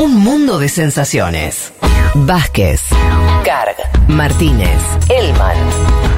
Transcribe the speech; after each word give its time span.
Un 0.00 0.16
mundo 0.16 0.58
de 0.58 0.70
sensaciones. 0.70 1.74
Vázquez, 2.14 2.80
Carg, 3.44 3.76
Martínez, 4.08 4.80
Elman. 5.10 5.58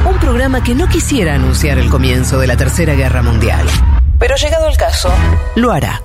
Un 0.08 0.20
programa 0.20 0.62
que 0.62 0.76
no 0.76 0.86
quisiera 0.86 1.34
anunciar 1.34 1.78
el 1.78 1.90
comienzo 1.90 2.38
de 2.38 2.46
la 2.46 2.56
Tercera 2.56 2.94
Guerra 2.94 3.22
Mundial. 3.22 3.66
Pero 4.20 4.36
llegado 4.36 4.68
el 4.68 4.76
caso, 4.76 5.12
lo 5.56 5.72
hará. 5.72 6.00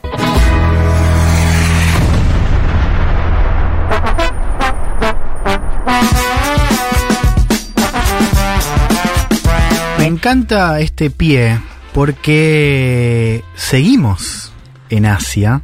Me 9.99 10.05
encanta 10.07 10.79
este 10.79 11.11
pie 11.11 11.59
porque 11.93 13.43
seguimos 13.53 14.51
en 14.89 15.05
Asia. 15.05 15.61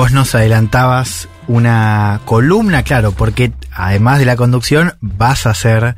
Vos 0.00 0.12
nos 0.12 0.34
adelantabas 0.34 1.28
una 1.46 2.22
columna, 2.24 2.82
claro, 2.84 3.12
porque 3.12 3.52
además 3.70 4.18
de 4.18 4.24
la 4.24 4.34
conducción 4.34 4.94
vas 5.02 5.44
a 5.44 5.50
hacer 5.50 5.94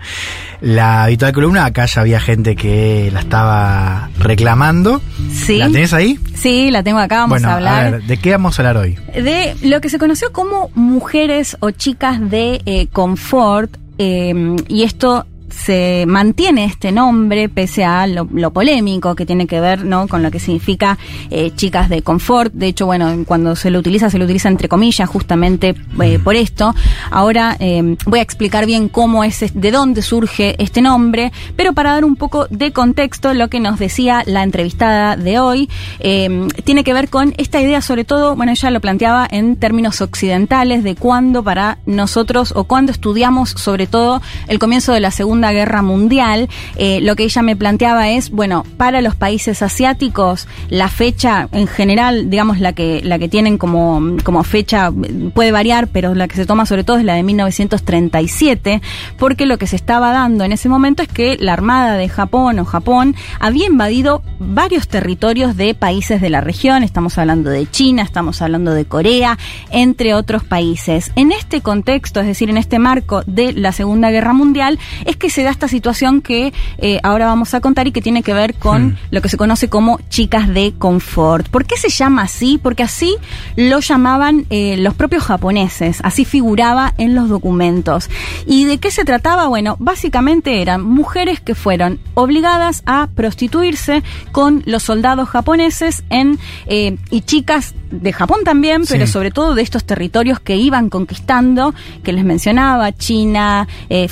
la 0.61 1.05
habitual 1.05 1.33
columna. 1.33 1.67
Acá 1.67 1.87
ya 1.87 2.01
había 2.01 2.19
gente 2.19 2.57
que 2.57 3.11
la 3.13 3.21
estaba 3.21 4.11
reclamando. 4.19 5.01
Sí. 5.33 5.59
¿La 5.59 5.67
tenés 5.67 5.93
ahí? 5.93 6.19
Sí, 6.35 6.73
la 6.73 6.83
tengo 6.83 6.99
acá, 6.99 7.19
vamos 7.19 7.29
bueno, 7.29 7.49
a 7.51 7.55
hablar. 7.55 7.93
ver, 7.93 8.03
¿de 8.03 8.17
qué 8.17 8.33
vamos 8.33 8.59
a 8.59 8.63
hablar 8.63 8.77
hoy? 8.79 8.99
de 9.15 9.55
lo 9.63 9.81
que 9.81 9.89
se 9.89 10.01
conoció 10.01 10.33
como 10.33 10.71
mujeres 10.75 11.57
o 11.61 11.71
chicas 11.71 12.19
de 12.29 12.61
eh, 12.67 12.89
confort. 12.89 13.77
eh, 13.99 14.57
y 14.67 14.83
esto 14.83 15.27
se 15.53 16.05
mantiene 16.07 16.65
este 16.65 16.93
nombre 16.93 17.49
pese 17.49 17.85
a 17.85 18.07
lo, 18.07 18.29
lo 18.33 18.53
polémico 18.53 19.15
que 19.15 19.27
tiene 19.27 19.47
que 19.47 19.61
ver 19.61 19.85
no 19.85 20.09
con 20.09 20.23
lo 20.23 20.31
que 20.31 20.41
significa 20.41 20.99
eh, 21.31 21.53
chicas 21.55 21.89
de 21.89 22.03
confort. 22.03 22.53
De 22.53 22.67
hecho 22.69 22.87
bueno 22.87 23.25
cuando 23.27 23.57
se 23.57 23.71
lo 23.71 23.79
utiliza 23.79 24.11
se 24.11 24.19
lo 24.19 24.25
utiliza 24.25 24.49
entre 24.49 24.69
comillas 24.69 25.09
justamente 25.09 25.75
eh, 26.03 26.19
por 26.19 26.35
esto. 26.35 26.75
Ahora 27.11 27.57
eh, 27.61 27.97
voy 28.07 28.19
a 28.19 28.23
explicar 28.23 28.67
bien 28.67 28.89
cómo 28.89 29.25
es 29.25 29.53
de 29.55 29.71
dónde 29.71 30.03
surge 30.03 30.57
este 30.63 30.83
nombre 30.83 31.33
pero 31.57 31.73
para 31.73 31.93
dar 31.93 32.05
un 32.05 32.17
poco 32.17 32.47
de 32.51 32.73
contexto 32.73 33.35
lo 33.35 33.49
que 33.49 33.61
nos 33.61 33.79
decía 33.79 34.23
la 34.27 34.43
entrevistada 34.43 35.17
de 35.17 35.39
hoy 35.39 35.69
eh, 36.01 36.49
tiene 36.65 36.85
que 36.85 36.93
ver 36.93 37.09
con 37.09 37.35
esta 37.37 37.61
idea 37.61 37.81
sobre 37.81 38.05
todo 38.05 38.37
bueno 38.37 38.53
ella 38.53 38.71
lo 38.71 38.81
planteaba 38.81 39.27
en 39.31 39.57
términos 39.57 40.01
occidentales 40.01 40.85
de 40.85 40.95
cuándo 40.95 41.43
para 41.43 41.79
nosotros 41.87 42.53
o 42.57 42.65
cuándo 42.65 42.93
estudiamos 42.93 43.51
sobre 43.51 43.87
todo 43.87 44.23
el 44.49 44.59
comienzo 44.59 44.93
de 44.93 45.01
la 45.01 45.11
Segunda 45.11 45.42
Guerra 45.51 45.83
Mundial, 45.83 46.49
eh, 46.77 47.01
lo 47.01 47.17
que 47.17 47.25
ella 47.25 47.43
me 47.43 47.57
planteaba 47.57 48.11
es, 48.11 48.31
bueno, 48.31 48.65
para 48.77 49.01
los 49.01 49.17
países 49.17 49.63
asiáticos, 49.63 50.47
la 50.69 50.89
fecha 50.89 51.49
en 51.51 51.67
general, 51.67 52.31
digamos, 52.31 52.61
la 52.61 52.73
que, 52.73 53.01
la 53.03 53.19
que 53.19 53.29
tienen 53.29 53.59
como, 53.59 54.17
como 54.23 54.45
fecha 54.45 54.93
puede 55.35 55.51
variar, 55.51 55.89
pero 55.89 56.15
la 56.15 56.29
que 56.29 56.37
se 56.37 56.47
toma 56.47 56.67
sobre 56.67 56.85
todo 56.85 56.99
es 56.99 57.05
la 57.05 57.15
de 57.15 57.23
1937, 57.23 58.83
porque 59.19 59.47
lo 59.47 59.59
que 59.59 59.67
se 59.67 59.77
estaba 59.77 60.13
dando 60.13 60.45
en 60.45 60.53
ese 60.53 60.69
momento 60.69 61.03
es 61.03 61.09
que 61.09 61.37
la 61.39 61.55
Armada 61.55 61.97
de 61.97 62.09
Japón 62.09 62.59
o 62.59 62.65
Japón 62.65 63.17
había 63.41 63.67
invadido 63.67 64.23
varios 64.39 64.89
territorios 64.89 65.57
de 65.57 65.75
países 65.75 66.21
de 66.21 66.31
la 66.31 66.41
región, 66.41 66.83
estamos 66.83 67.19
hablando 67.19 67.51
de 67.51 67.69
China, 67.71 68.03
estamos 68.03 68.43
hablando 68.43 68.73
de 68.73 68.85
Corea, 68.85 69.39
entre 69.71 70.15
otros 70.15 70.45
países. 70.45 71.13
En 71.17 71.33
este 71.33 71.61
contexto, 71.61 72.21
es 72.21 72.27
decir, 72.27 72.51
en 72.51 72.57
este 72.57 72.79
marco 72.79 73.23
de 73.27 73.53
la 73.53 73.73
Segunda 73.73 74.11
Guerra 74.11 74.33
Mundial, 74.33 74.79
es 75.05 75.17
que 75.17 75.31
se 75.33 75.43
da 75.43 75.51
esta 75.51 75.67
situación 75.69 76.21
que 76.21 76.53
eh, 76.79 77.01
ahora 77.03 77.27
vamos 77.27 77.55
a 77.55 77.61
contar 77.61 77.87
y 77.89 77.93
que 77.93 78.01
tiene 78.03 78.23
que 78.23 78.33
ver 78.35 78.55
con 78.55 78.97
lo 79.11 79.21
que 79.23 79.29
se 79.29 79.37
conoce 79.37 79.69
como 79.69 79.99
chicas 80.09 80.49
de 80.49 80.75
confort. 80.79 81.49
¿Por 81.49 81.65
qué 81.65 81.77
se 81.77 81.89
llama 81.89 82.23
así? 82.23 82.59
Porque 82.63 82.83
así 82.83 83.17
lo 83.57 83.81
llamaban 83.81 84.47
eh, 84.51 84.77
los 84.79 84.95
propios 84.95 85.25
japoneses, 85.25 86.01
así 86.05 86.25
figuraba 86.25 86.95
en 86.99 87.15
los 87.15 87.29
documentos. 87.29 88.09
¿Y 88.47 88.65
de 88.67 88.79
qué 88.79 88.91
se 88.91 89.05
trataba? 89.05 89.49
Bueno, 89.49 89.77
básicamente 89.79 90.63
eran 90.63 90.83
mujeres 90.85 91.41
que 91.41 91.55
fueron 91.55 91.99
obligadas 92.15 92.83
a 92.87 93.09
prostituirse 93.15 94.03
con 94.31 94.63
los 94.67 94.83
soldados 94.83 95.29
japoneses 95.29 96.05
en 96.11 96.39
eh, 96.67 96.97
y 97.11 97.23
chicas 97.23 97.75
de 97.91 98.13
Japón 98.13 98.41
también, 98.45 98.83
pero 98.89 99.07
Sí. 99.07 99.13
sobre 99.13 99.31
todo 99.31 99.55
de 99.55 99.63
estos 99.63 99.85
territorios 99.85 100.41
que 100.41 100.57
iban 100.57 100.89
conquistando, 100.89 101.75
que 102.03 102.13
les 102.13 102.25
mencionaba, 102.25 102.93
China, 102.93 103.69
eh, 103.91 104.09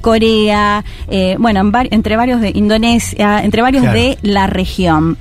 Corea, 0.00 0.84
eh, 1.08 1.36
bueno, 1.38 1.60
en 1.60 1.72
entre 1.90 2.16
varios 2.16 2.40
de 2.40 2.52
Indonesia, 2.54 3.42
entre 3.42 3.62
varios 3.62 3.82
Claro. 3.82 3.98
de 3.98 4.18
la 4.22 4.46
región. 4.46 5.16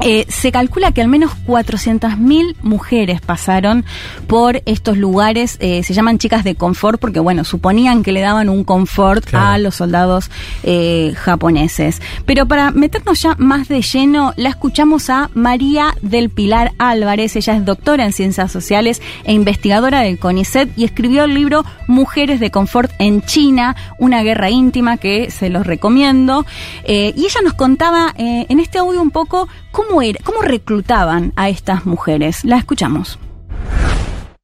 Eh, 0.00 0.26
se 0.28 0.50
calcula 0.50 0.90
que 0.92 1.00
al 1.02 1.08
menos 1.08 1.30
400.000 1.46 2.56
mujeres 2.62 3.20
pasaron 3.20 3.84
por 4.26 4.62
estos 4.66 4.96
lugares, 4.96 5.56
eh, 5.60 5.82
se 5.84 5.94
llaman 5.94 6.18
chicas 6.18 6.42
de 6.44 6.54
confort 6.54 7.00
porque, 7.00 7.20
bueno, 7.20 7.44
suponían 7.44 8.02
que 8.02 8.10
le 8.10 8.20
daban 8.20 8.48
un 8.48 8.64
confort 8.64 9.24
Claro. 9.26 9.46
a 9.46 9.58
los 9.58 9.76
soldados 9.76 10.30
eh, 10.64 11.14
japoneses. 11.16 12.00
Pero 12.26 12.46
para 12.48 12.70
meternos 12.72 13.22
ya 13.22 13.36
más 13.38 13.68
de 13.68 13.82
lleno, 13.82 14.32
la 14.36 14.48
escuchamos 14.48 15.08
a 15.10 15.30
María 15.34 15.94
del 16.02 16.30
Pilar 16.30 16.72
Álvarez, 16.78 17.36
ella 17.36 17.54
es 17.54 17.64
doctora 17.64 18.04
en 18.04 18.12
ciencias 18.12 18.50
sociales 18.50 19.00
e 19.24 19.32
investigadora 19.32 20.00
del 20.00 20.18
CONICET 20.18 20.70
y 20.76 20.84
escribió 20.84 21.24
el 21.24 21.34
libro 21.34 21.64
Mujeres 21.86 22.40
de 22.40 22.50
Confort 22.50 22.90
en 22.98 23.22
China, 23.22 23.76
una 23.98 24.22
guerra 24.22 24.50
íntima 24.50 24.96
que 24.96 25.30
se 25.30 25.48
los 25.50 25.66
recomiendo. 25.66 26.44
Y 26.86 27.12
ella 27.24 27.40
nos 27.44 27.54
contaba 27.54 28.12
en 28.16 28.58
este 28.58 28.78
audio 28.78 29.00
un 29.00 29.10
poco 29.10 29.48
cómo 29.70 29.81
era, 30.02 30.18
cómo 30.24 30.42
reclutaban 30.42 31.32
a 31.36 31.48
estas 31.48 31.86
mujeres. 31.86 32.44
La 32.44 32.56
escuchamos. 32.56 33.18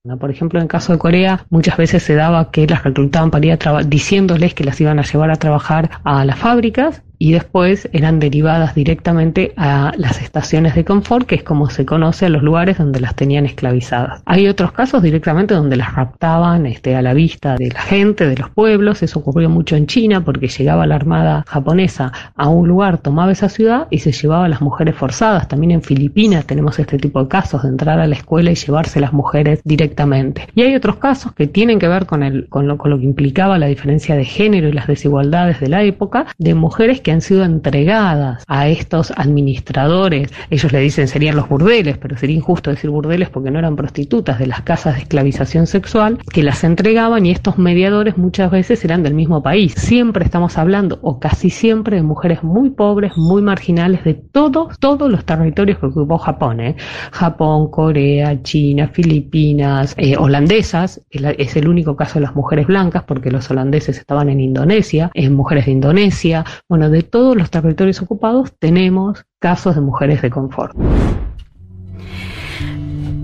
¿no? 0.05 0.19
Por 0.19 0.31
ejemplo, 0.31 0.59
en 0.59 0.65
el 0.65 0.69
caso 0.69 0.93
de 0.93 0.99
Corea, 0.99 1.47
muchas 1.51 1.77
veces 1.77 2.03
se 2.03 2.15
daba 2.15 2.51
que 2.51 2.67
las 2.67 2.83
reclutaban 2.85 3.31
para 3.31 3.47
ir 3.47 3.53
a 3.53 3.83
diciéndoles 3.83 4.55
que 4.55 4.65
las 4.65 4.81
iban 4.81 4.99
a 4.99 5.03
llevar 5.03 5.31
a 5.31 5.37
trabajar 5.37 5.91
a 6.05 6.25
las 6.25 6.39
fábricas 6.39 7.03
y 7.19 7.33
después 7.33 7.89
eran 7.93 8.21
derivadas 8.21 8.75
directamente 8.75 9.53
a 9.57 9.93
las 9.97 10.23
estaciones 10.23 10.75
de 10.75 10.85
confort, 10.85 11.27
que 11.27 11.35
es 11.37 11.43
como 11.43 11.69
se 11.71 11.85
conoce 11.85 12.27
a 12.27 12.29
los 12.29 12.43
lugares 12.43 12.79
donde 12.79 13.01
las 13.01 13.15
tenían 13.15 13.47
esclavizadas. 13.47 14.23
Hay 14.25 14.49
otros 14.49 14.73
casos 14.73 15.03
directamente 15.03 15.55
donde 15.55 15.77
las 15.77 15.95
raptaban 15.95 16.67
este, 16.67 16.95
a 16.95 17.03
la 17.03 17.15
vista 17.15 17.57
de 17.57 17.71
la 17.71 17.81
gente, 17.81 18.27
de 18.27 18.37
los 18.37 18.51
pueblos. 18.51 19.03
Eso 19.03 19.19
ocurrió 19.19 19.51
mucho 19.51 19.77
en 19.77 19.87
China 19.87 20.25
porque 20.25 20.49
llegaba 20.49 20.87
la 20.87 20.95
armada 20.95 21.45
japonesa 21.47 22.13
a 22.37 22.49
un 22.49 22.69
lugar, 22.69 22.99
tomaba 22.99 23.33
esa 23.33 23.49
ciudad 23.49 23.89
y 23.91 23.99
se 23.99 24.13
llevaba 24.13 24.45
a 24.45 24.49
las 24.49 24.61
mujeres 24.61 24.95
forzadas. 24.95 25.49
También 25.49 25.73
en 25.73 25.83
Filipinas 25.83 26.47
tenemos 26.47 26.79
este 26.79 26.99
tipo 26.99 27.23
de 27.23 27.29
casos 27.29 27.63
de 27.63 27.69
entrar 27.69 27.99
a 27.99 28.07
la 28.07 28.15
escuela 28.15 28.51
y 28.51 28.55
llevarse 28.55 29.01
las 29.01 29.13
mujeres 29.13 29.61
directamente. 29.65 30.47
Y 30.55 30.63
hay 30.63 30.75
otros 30.75 30.97
casos 30.97 31.33
que 31.33 31.47
tienen 31.47 31.79
que 31.79 31.89
ver 31.89 32.07
con, 32.07 32.23
el, 32.23 32.49
con, 32.49 32.69
lo, 32.69 32.79
con 32.79 32.91
lo 32.91 32.99
que 32.99 33.05
implicaba 33.05 33.59
la 33.59 33.67
diferencia 33.67 34.15
de 34.15 34.25
género 34.25 34.69
y 34.69 34.73
las 34.73 34.87
desigualdades 34.87 35.61
de 35.61 35.69
la 35.69 35.83
época, 35.83 36.27
de 36.39 36.55
mujeres 36.55 37.01
que 37.01 37.08
han 37.11 37.21
sido 37.21 37.45
entregadas 37.45 38.45
a 38.47 38.69
estos 38.69 39.13
administradores. 39.17 40.31
Ellos 40.51 40.73
le 40.73 40.81
dicen 40.81 41.09
serían 41.09 41.37
los 41.37 41.49
burdeles, 41.49 41.99
pero 41.99 42.17
sería 42.17 42.37
injusto 42.37 42.71
decir 42.71 42.91
burdeles 42.91 43.31
porque 43.31 43.51
no 43.51 43.59
eran 43.59 43.77
prostitutas 43.77 44.39
de 44.39 44.47
las 44.47 44.63
casas 44.63 44.95
de 44.97 45.03
esclavización 45.03 45.67
sexual, 45.67 46.19
que 46.33 46.43
las 46.43 46.65
entregaban 46.65 47.27
y 47.27 47.31
estos 47.31 47.59
mediadores 47.59 48.17
muchas 48.19 48.51
veces 48.51 48.85
eran 48.85 49.03
del 49.03 49.15
mismo 49.15 49.43
país. 49.43 49.75
Siempre 49.77 50.25
estamos 50.25 50.59
hablando, 50.59 50.99
o 51.03 51.19
casi 51.19 51.51
siempre, 51.51 51.97
de 51.97 52.03
mujeres 52.03 52.43
muy 52.43 52.71
pobres, 52.71 53.13
muy 53.17 53.43
marginales 53.43 54.05
de 54.05 54.15
todos, 54.15 54.79
todos 54.79 55.11
los 55.11 55.25
territorios 55.25 55.79
que 55.79 55.87
ocupó 55.87 56.19
Japón. 56.19 56.61
¿eh? 56.61 56.77
Japón, 57.13 57.71
Corea, 57.71 58.43
China, 58.43 58.89
Filipinas, 58.93 59.95
eh, 59.97 60.17
holandesas, 60.17 61.01
es 61.11 61.21
la- 61.21 61.31
es 61.31 61.57
el 61.57 61.69
único 61.69 61.97
caso 61.97 62.15
de 62.15 62.21
las 62.27 62.35
mujeres 62.35 62.67
blancas, 62.67 63.05
porque 63.05 63.31
los 63.31 63.51
holandeses 63.51 63.99
estaban 63.99 64.29
en 64.29 64.41
Indonesia, 64.41 65.11
en 65.15 65.35
mujeres 65.35 65.67
de 65.67 65.73
Indonesia. 65.73 66.45
Bueno, 66.69 66.91
de 66.91 66.98
todos 67.03 67.37
los 67.37 67.51
territorios 67.51 68.01
ocupados 68.03 68.53
tenemos 68.59 69.25
casos 69.39 69.75
de 69.75 69.81
mujeres 69.81 70.23
de 70.23 70.31
confort. 70.31 70.77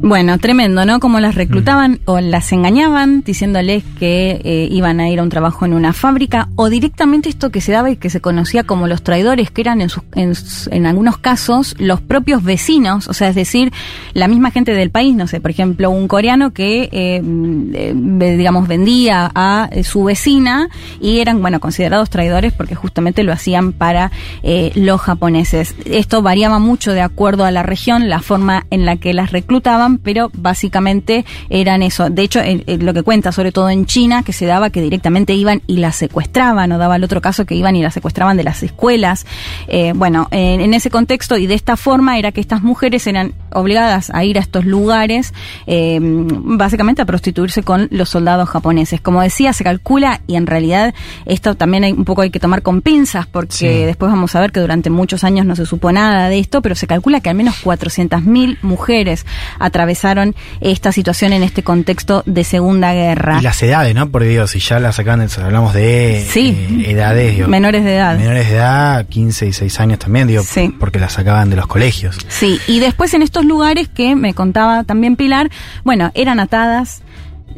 Bueno, 0.06 0.36
tremendo, 0.36 0.84
¿no? 0.84 1.00
Como 1.00 1.18
las 1.18 1.34
reclutaban 1.34 1.98
o 2.04 2.20
las 2.20 2.52
engañaban 2.52 3.22
diciéndoles 3.22 3.82
que 3.98 4.38
eh, 4.44 4.68
iban 4.70 5.00
a 5.00 5.08
ir 5.08 5.18
a 5.18 5.22
un 5.22 5.30
trabajo 5.30 5.64
en 5.64 5.72
una 5.72 5.94
fábrica 5.94 6.50
o 6.56 6.68
directamente 6.68 7.30
esto 7.30 7.48
que 7.48 7.62
se 7.62 7.72
daba 7.72 7.88
y 7.90 7.96
que 7.96 8.10
se 8.10 8.20
conocía 8.20 8.64
como 8.64 8.86
los 8.86 9.02
traidores, 9.02 9.50
que 9.50 9.62
eran 9.62 9.80
en, 9.80 9.88
sus- 9.88 10.04
en, 10.14 10.34
en 10.72 10.84
algunos 10.86 11.16
casos 11.16 11.74
los 11.78 12.02
propios 12.02 12.42
vecinos, 12.44 13.08
o 13.08 13.14
sea, 13.14 13.30
es 13.30 13.34
decir, 13.34 13.72
la 14.12 14.28
misma 14.28 14.50
gente 14.50 14.74
del 14.74 14.90
país, 14.90 15.16
no 15.16 15.26
sé, 15.26 15.40
por 15.40 15.50
ejemplo, 15.50 15.88
un 15.88 16.06
coreano 16.06 16.52
que, 16.52 16.90
eh, 16.92 17.22
eh, 17.72 18.34
digamos, 18.36 18.68
vendía 18.68 19.30
a 19.34 19.70
eh, 19.72 19.84
su 19.84 20.04
vecina 20.04 20.68
y 21.00 21.20
eran, 21.20 21.40
bueno, 21.40 21.60
considerados 21.60 22.10
traidores 22.10 22.52
porque 22.52 22.74
justamente 22.74 23.22
lo 23.22 23.32
hacían 23.32 23.72
para 23.72 24.12
eh, 24.42 24.70
los 24.74 25.00
japoneses. 25.00 25.74
Esto 25.86 26.20
variaba 26.20 26.58
mucho 26.58 26.92
de 26.92 27.00
acuerdo 27.00 27.46
a 27.46 27.50
la 27.50 27.62
región, 27.62 28.10
la 28.10 28.20
forma 28.20 28.66
en 28.70 28.84
la 28.84 28.96
que 28.98 29.14
las 29.14 29.32
reclutaban, 29.32 29.93
pero 29.98 30.30
básicamente 30.34 31.24
eran 31.48 31.82
eso. 31.82 32.10
De 32.10 32.22
hecho, 32.22 32.40
lo 32.66 32.94
que 32.94 33.02
cuenta, 33.02 33.32
sobre 33.32 33.52
todo 33.52 33.70
en 33.70 33.86
China, 33.86 34.22
que 34.22 34.32
se 34.32 34.46
daba 34.46 34.70
que 34.70 34.80
directamente 34.80 35.34
iban 35.34 35.62
y 35.66 35.78
las 35.78 35.96
secuestraban, 35.96 36.70
o 36.72 36.78
daba 36.78 36.96
el 36.96 37.04
otro 37.04 37.20
caso 37.20 37.44
que 37.44 37.54
iban 37.54 37.76
y 37.76 37.82
las 37.82 37.94
secuestraban 37.94 38.36
de 38.36 38.44
las 38.44 38.62
escuelas. 38.62 39.26
Eh, 39.68 39.92
bueno, 39.94 40.28
en, 40.30 40.74
ese 40.74 40.90
contexto 40.90 41.36
y 41.36 41.46
de 41.46 41.54
esta 41.54 41.76
forma 41.76 42.18
era 42.18 42.32
que 42.32 42.40
estas 42.40 42.62
mujeres 42.62 43.06
eran 43.06 43.34
obligadas 43.52 44.10
a 44.10 44.24
ir 44.24 44.38
a 44.38 44.40
estos 44.40 44.64
lugares, 44.64 45.32
eh, 45.66 45.98
básicamente 46.00 47.02
a 47.02 47.04
prostituirse 47.04 47.62
con 47.62 47.88
los 47.90 48.08
soldados 48.08 48.48
japoneses. 48.48 49.00
Como 49.00 49.22
decía, 49.22 49.52
se 49.52 49.64
calcula, 49.64 50.20
y 50.26 50.36
en 50.36 50.46
realidad 50.46 50.94
esto 51.26 51.54
también 51.54 51.84
hay, 51.84 51.92
un 51.92 52.04
poco 52.04 52.22
hay 52.22 52.30
que 52.30 52.40
tomar 52.40 52.62
con 52.62 52.82
pinzas, 52.82 53.26
porque 53.26 53.86
después 53.86 54.10
vamos 54.10 54.34
a 54.34 54.40
ver 54.40 54.52
que 54.52 54.60
durante 54.60 54.90
muchos 54.90 55.24
años 55.24 55.46
no 55.46 55.56
se 55.56 55.66
supo 55.66 55.92
nada 55.92 56.28
de 56.28 56.38
esto, 56.38 56.62
pero 56.62 56.74
se 56.74 56.86
calcula 56.86 57.20
que 57.20 57.30
al 57.30 57.36
menos 57.36 57.62
400.000 57.64 58.58
mujeres 58.62 59.26
atravesaron 59.74 60.36
esta 60.60 60.92
situación 60.92 61.32
en 61.32 61.42
este 61.42 61.64
contexto 61.64 62.22
de 62.26 62.44
Segunda 62.44 62.94
Guerra. 62.94 63.38
Y 63.40 63.42
las 63.42 63.60
edades, 63.60 63.92
¿no? 63.92 64.08
Porque 64.08 64.28
digo, 64.28 64.46
si 64.46 64.60
ya 64.60 64.78
las 64.78 64.94
sacan, 64.94 65.26
hablamos 65.42 65.74
de 65.74 66.20
eh, 66.20 66.84
edades. 66.86 67.48
menores 67.48 67.82
de 67.82 67.96
edad. 67.96 68.16
Menores 68.16 68.48
de 68.48 68.54
edad, 68.54 69.04
15 69.08 69.46
y 69.48 69.52
6 69.52 69.80
años 69.80 69.98
también, 69.98 70.28
digo, 70.28 70.44
porque 70.78 71.00
las 71.00 71.14
sacaban 71.14 71.50
de 71.50 71.56
los 71.56 71.66
colegios. 71.66 72.18
Sí, 72.28 72.60
y 72.68 72.78
después 72.78 73.14
en 73.14 73.22
estos 73.22 73.44
lugares 73.44 73.88
que 73.88 74.14
me 74.14 74.32
contaba 74.32 74.84
también 74.84 75.16
Pilar, 75.16 75.50
bueno, 75.82 76.12
eran 76.14 76.38
atadas 76.38 77.02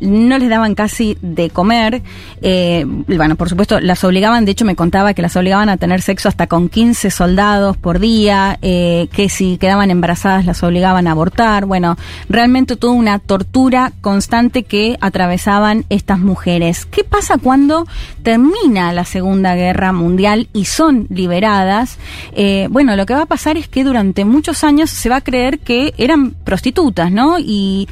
no 0.00 0.38
les 0.38 0.48
daban 0.48 0.74
casi 0.74 1.16
de 1.22 1.50
comer. 1.50 2.02
Eh, 2.42 2.84
bueno, 2.86 3.36
por 3.36 3.48
supuesto, 3.48 3.80
las 3.80 4.04
obligaban, 4.04 4.44
de 4.44 4.52
hecho 4.52 4.64
me 4.64 4.76
contaba 4.76 5.14
que 5.14 5.22
las 5.22 5.36
obligaban 5.36 5.68
a 5.68 5.76
tener 5.76 6.02
sexo 6.02 6.28
hasta 6.28 6.46
con 6.46 6.68
15 6.68 7.10
soldados 7.10 7.76
por 7.76 7.98
día, 7.98 8.58
eh, 8.62 9.08
que 9.12 9.28
si 9.28 9.58
quedaban 9.58 9.90
embarazadas 9.90 10.44
las 10.44 10.62
obligaban 10.62 11.06
a 11.06 11.12
abortar. 11.12 11.66
Bueno, 11.66 11.96
realmente 12.28 12.76
toda 12.76 12.92
una 12.92 13.18
tortura 13.18 13.92
constante 14.00 14.62
que 14.62 14.96
atravesaban 15.00 15.84
estas 15.88 16.18
mujeres. 16.18 16.86
¿Qué 16.86 17.04
pasa 17.04 17.38
cuando 17.38 17.86
termina 18.22 18.92
la 18.92 19.04
Segunda 19.04 19.54
Guerra 19.54 19.92
Mundial 19.92 20.48
y 20.52 20.66
son 20.66 21.06
liberadas? 21.10 21.98
Eh, 22.32 22.68
bueno, 22.70 22.96
lo 22.96 23.06
que 23.06 23.14
va 23.14 23.22
a 23.22 23.26
pasar 23.26 23.56
es 23.56 23.68
que 23.68 23.84
durante 23.84 24.24
muchos 24.24 24.64
años 24.64 24.90
se 24.90 25.08
va 25.08 25.16
a 25.16 25.20
creer 25.20 25.58
que 25.58 25.94
eran 25.98 26.32
prostitutas, 26.32 27.10
¿no? 27.10 27.38
Y, 27.38 27.88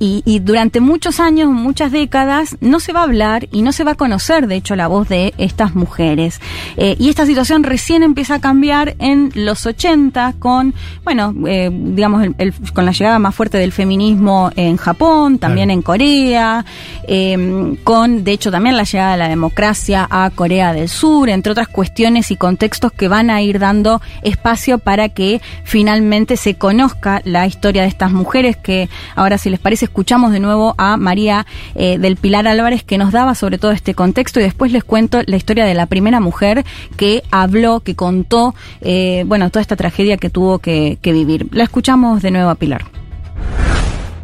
y, 0.00 0.38
durante 0.40 0.80
muchos 0.80 1.18
años, 1.18 1.50
muchas 1.50 1.90
décadas, 1.90 2.56
no 2.60 2.78
se 2.78 2.92
va 2.92 3.00
a 3.00 3.04
hablar 3.04 3.48
y 3.50 3.62
no 3.62 3.72
se 3.72 3.82
va 3.82 3.92
a 3.92 3.94
conocer, 3.94 4.46
de 4.46 4.56
hecho, 4.56 4.76
la 4.76 4.86
voz 4.86 5.08
de 5.08 5.34
estas 5.38 5.74
mujeres. 5.74 6.40
Eh, 6.76 6.94
y 6.98 7.08
esta 7.08 7.26
situación 7.26 7.64
recién 7.64 8.04
empieza 8.04 8.36
a 8.36 8.40
cambiar 8.40 8.94
en 9.00 9.32
los 9.34 9.66
80 9.66 10.34
con, 10.38 10.74
bueno, 11.02 11.34
eh, 11.46 11.70
digamos, 11.72 12.26
con 12.72 12.86
la 12.86 12.92
llegada 12.92 13.18
más 13.18 13.34
fuerte 13.34 13.58
del 13.58 13.72
feminismo 13.72 14.50
en 14.54 14.76
Japón, 14.76 15.38
también 15.38 15.70
en 15.70 15.82
Corea, 15.82 16.64
em, 17.08 17.76
con, 17.76 18.22
de 18.22 18.32
hecho, 18.32 18.52
también 18.52 18.76
la 18.76 18.84
llegada 18.84 19.12
de 19.12 19.18
la 19.18 19.28
democracia 19.28 20.06
a 20.08 20.30
Corea 20.30 20.72
del 20.72 20.88
Sur, 20.88 21.28
entre 21.28 21.50
otras 21.52 21.68
cuestiones 21.68 22.30
y 22.30 22.36
contextos 22.36 22.92
que 22.92 23.08
van 23.08 23.30
a 23.30 23.42
ir 23.42 23.58
dando 23.58 24.00
espacio 24.22 24.78
para 24.78 25.08
que 25.08 25.40
finalmente 25.64 26.36
se 26.36 26.54
conozca 26.54 27.20
la 27.24 27.46
historia 27.46 27.82
de 27.82 27.88
estas 27.88 28.12
mujeres 28.12 28.56
que 28.56 28.88
ahora, 29.16 29.38
si 29.38 29.50
les 29.50 29.58
parece, 29.58 29.87
escuchamos 29.88 30.32
de 30.32 30.40
nuevo 30.40 30.74
a 30.78 30.96
María 30.96 31.46
eh, 31.74 31.98
del 31.98 32.16
Pilar 32.16 32.46
Álvarez 32.46 32.82
que 32.82 32.98
nos 32.98 33.10
daba 33.10 33.34
sobre 33.34 33.58
todo 33.58 33.72
este 33.72 33.94
contexto 33.94 34.38
y 34.38 34.42
después 34.42 34.70
les 34.70 34.84
cuento 34.84 35.20
la 35.26 35.36
historia 35.36 35.64
de 35.64 35.74
la 35.74 35.86
primera 35.86 36.20
mujer 36.20 36.64
que 36.96 37.22
habló, 37.30 37.80
que 37.80 37.96
contó, 37.96 38.54
eh, 38.80 39.24
bueno, 39.26 39.50
toda 39.50 39.62
esta 39.62 39.76
tragedia 39.76 40.16
que 40.16 40.30
tuvo 40.30 40.58
que, 40.58 40.98
que 41.02 41.12
vivir. 41.12 41.48
La 41.52 41.64
escuchamos 41.64 42.22
de 42.22 42.30
nuevo 42.30 42.50
a 42.50 42.54
Pilar. 42.54 42.97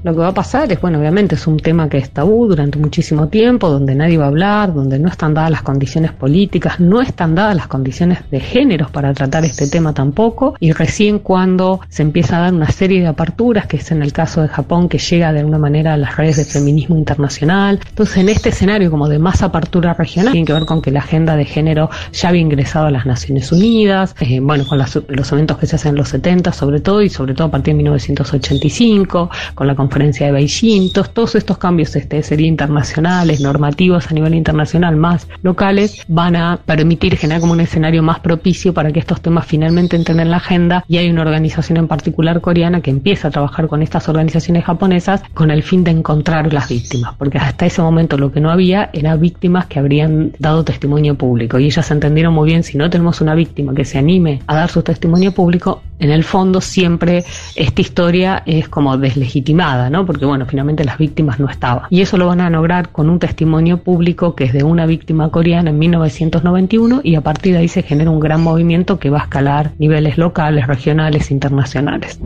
Lo 0.04 0.12
que 0.12 0.18
va 0.18 0.28
a 0.28 0.34
pasar 0.34 0.70
es, 0.70 0.82
bueno, 0.82 0.98
obviamente 0.98 1.34
es 1.34 1.46
un 1.46 1.56
tema 1.56 1.88
que 1.88 1.96
es 1.96 2.10
tabú 2.10 2.46
durante 2.46 2.78
muchísimo 2.78 3.28
tiempo, 3.28 3.70
donde 3.70 3.94
nadie 3.94 4.18
va 4.18 4.26
a 4.26 4.28
hablar, 4.28 4.74
donde 4.74 4.98
no 4.98 5.08
están 5.08 5.32
dadas 5.32 5.50
las 5.50 5.62
condiciones 5.62 6.12
políticas, 6.12 6.78
no 6.78 7.00
están 7.00 7.34
dadas 7.34 7.56
las 7.56 7.68
condiciones 7.68 8.18
de 8.30 8.38
géneros 8.38 8.90
para 8.90 9.14
tratar 9.14 9.46
este 9.46 9.66
tema 9.66 9.94
tampoco, 9.94 10.56
y 10.60 10.72
recién 10.72 11.20
cuando 11.20 11.80
se 11.88 12.02
empieza 12.02 12.36
a 12.36 12.40
dar 12.42 12.52
una 12.52 12.68
serie 12.68 13.00
de 13.00 13.06
aperturas, 13.06 13.66
que 13.66 13.78
es 13.78 13.90
en 13.92 14.02
el 14.02 14.12
caso 14.12 14.42
de 14.42 14.48
Japón, 14.48 14.90
que 14.90 14.98
llega 14.98 15.32
de 15.32 15.38
alguna 15.38 15.56
manera 15.56 15.94
a 15.94 15.96
las 15.96 16.18
redes 16.18 16.36
de 16.36 16.44
feminismo 16.44 16.98
internacional. 16.98 17.80
Entonces, 17.88 18.18
en 18.18 18.28
este 18.28 18.50
escenario 18.50 18.90
como 18.90 19.08
de 19.08 19.18
más 19.18 19.40
apertura 19.42 19.94
regional, 19.94 20.32
tiene 20.32 20.46
que 20.46 20.52
ver 20.52 20.66
con 20.66 20.82
que 20.82 20.90
la 20.90 21.00
agenda 21.00 21.34
de 21.34 21.46
género 21.46 21.88
ya 22.12 22.28
había 22.28 22.42
ingresado 22.42 22.88
a 22.88 22.90
las 22.90 23.06
Naciones 23.06 23.50
Unidas, 23.52 24.14
eh, 24.20 24.40
bueno, 24.40 24.66
con 24.66 24.76
los 24.76 25.32
eventos 25.32 25.56
que 25.56 25.66
se 25.66 25.76
hacen 25.76 25.92
en 25.92 25.96
los 25.96 26.10
70 26.10 26.52
sobre 26.52 26.80
todo, 26.80 27.00
y 27.00 27.08
sobre 27.08 27.32
todo 27.32 27.46
a 27.48 27.50
partir 27.50 27.72
de 27.72 27.78
1985, 27.78 29.30
con 29.54 29.66
la 29.66 29.74
conferencia 29.74 29.93
conferencia 29.94 30.26
de 30.26 30.32
Beijing, 30.32 30.90
todos, 30.90 31.36
estos 31.36 31.56
cambios 31.56 31.94
este, 31.94 32.20
sería 32.24 32.48
internacionales, 32.48 33.40
normativos 33.40 34.10
a 34.10 34.14
nivel 34.14 34.34
internacional, 34.34 34.96
más 34.96 35.28
locales, 35.44 36.02
van 36.08 36.34
a 36.34 36.58
permitir 36.66 37.16
generar 37.16 37.40
como 37.40 37.52
un 37.52 37.60
escenario 37.60 38.02
más 38.02 38.18
propicio 38.18 38.74
para 38.74 38.90
que 38.90 38.98
estos 38.98 39.20
temas 39.20 39.46
finalmente 39.46 39.94
entren 39.94 40.18
en 40.18 40.32
la 40.32 40.38
agenda. 40.38 40.84
Y 40.88 40.96
hay 40.96 41.08
una 41.08 41.22
organización 41.22 41.76
en 41.76 41.86
particular 41.86 42.40
coreana 42.40 42.80
que 42.80 42.90
empieza 42.90 43.28
a 43.28 43.30
trabajar 43.30 43.68
con 43.68 43.82
estas 43.82 44.08
organizaciones 44.08 44.64
japonesas 44.64 45.22
con 45.32 45.52
el 45.52 45.62
fin 45.62 45.84
de 45.84 45.92
encontrar 45.92 46.52
las 46.52 46.70
víctimas, 46.70 47.14
porque 47.16 47.38
hasta 47.38 47.64
ese 47.64 47.80
momento 47.80 48.18
lo 48.18 48.32
que 48.32 48.40
no 48.40 48.50
había 48.50 48.90
era 48.94 49.14
víctimas 49.14 49.66
que 49.66 49.78
habrían 49.78 50.32
dado 50.40 50.64
testimonio 50.64 51.14
público. 51.14 51.60
Y 51.60 51.66
ellas 51.66 51.88
entendieron 51.92 52.34
muy 52.34 52.48
bien 52.48 52.64
si 52.64 52.76
no 52.76 52.90
tenemos 52.90 53.20
una 53.20 53.36
víctima 53.36 53.72
que 53.72 53.84
se 53.84 53.98
anime 53.98 54.42
a 54.48 54.56
dar 54.56 54.70
su 54.70 54.82
testimonio 54.82 55.30
público, 55.30 55.82
en 55.98 56.10
el 56.10 56.24
fondo 56.24 56.60
siempre 56.60 57.24
esta 57.56 57.80
historia 57.80 58.42
es 58.46 58.68
como 58.68 58.96
deslegitimada, 58.96 59.90
¿no? 59.90 60.04
Porque 60.06 60.24
bueno, 60.24 60.46
finalmente 60.46 60.84
las 60.84 60.98
víctimas 60.98 61.38
no 61.40 61.48
estaban. 61.48 61.84
Y 61.90 62.00
eso 62.00 62.16
lo 62.16 62.26
van 62.26 62.40
a 62.40 62.50
lograr 62.50 62.90
con 62.90 63.08
un 63.08 63.18
testimonio 63.18 63.78
público 63.78 64.34
que 64.34 64.44
es 64.44 64.52
de 64.52 64.64
una 64.64 64.86
víctima 64.86 65.30
coreana 65.30 65.70
en 65.70 65.78
1991 65.78 67.00
y 67.04 67.14
a 67.14 67.20
partir 67.20 67.54
de 67.54 67.60
ahí 67.60 67.68
se 67.68 67.82
genera 67.82 68.10
un 68.10 68.20
gran 68.20 68.42
movimiento 68.42 68.98
que 68.98 69.10
va 69.10 69.20
a 69.20 69.22
escalar 69.22 69.72
niveles 69.78 70.18
locales, 70.18 70.66
regionales, 70.66 71.30
internacionales. 71.30 72.18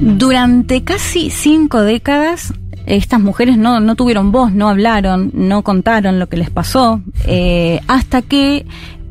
Durante 0.00 0.84
casi 0.84 1.30
cinco 1.30 1.80
décadas, 1.80 2.52
estas 2.86 3.20
mujeres 3.20 3.56
no, 3.56 3.80
no 3.80 3.94
tuvieron 3.96 4.32
voz, 4.32 4.52
no 4.52 4.68
hablaron, 4.68 5.30
no 5.32 5.62
contaron 5.62 6.18
lo 6.18 6.28
que 6.28 6.36
les 6.36 6.50
pasó, 6.50 7.00
eh, 7.26 7.80
hasta 7.88 8.22
que 8.22 8.66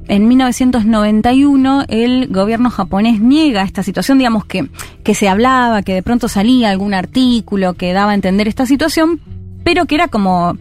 en 0.07 0.27
1991 0.27 1.85
el 1.87 2.27
gobierno 2.27 2.69
japonés 2.69 3.19
niega 3.21 3.63
esta 3.63 3.83
situación, 3.83 4.17
digamos 4.17 4.45
que, 4.45 4.67
que 5.03 5.15
se 5.15 5.29
hablaba, 5.29 5.83
que 5.83 5.93
de 5.93 6.03
pronto 6.03 6.27
salía 6.27 6.69
algún 6.69 6.93
artículo 6.93 7.73
que 7.73 7.93
daba 7.93 8.11
a 8.11 8.15
entender 8.15 8.47
esta 8.47 8.65
situación, 8.65 9.19
pero 9.63 9.85
que 9.85 9.95
era 9.95 10.07
como 10.07 10.57